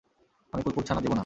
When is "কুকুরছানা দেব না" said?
0.65-1.19